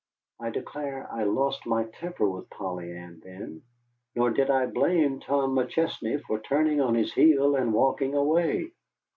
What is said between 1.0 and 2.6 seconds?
I lost my temper with